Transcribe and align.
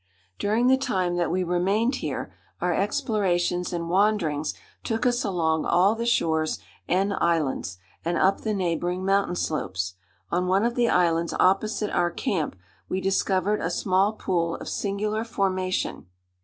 ]During 0.39 0.65
the 0.65 0.79
time 0.79 1.15
that 1.17 1.29
we 1.29 1.43
remained 1.43 1.97
here, 1.97 2.33
our 2.59 2.73
explorations 2.73 3.71
and 3.71 3.87
wanderings 3.87 4.55
took 4.83 5.05
us 5.05 5.23
along 5.23 5.63
all 5.63 5.93
the 5.93 6.07
shores 6.07 6.57
and 6.87 7.13
islands, 7.21 7.77
and 8.03 8.17
up 8.17 8.41
the 8.41 8.55
neighboring 8.55 9.05
mountain 9.05 9.35
slopes. 9.35 9.93
On 10.31 10.47
one 10.47 10.65
of 10.65 10.73
the 10.73 10.89
islands 10.89 11.35
opposite 11.39 11.91
our 11.91 12.09
camp 12.09 12.55
we 12.89 12.99
discovered 12.99 13.61
a 13.61 13.69
small 13.69 14.13
pool 14.13 14.55
of 14.55 14.67
singular 14.67 15.23
formation. 15.23 16.07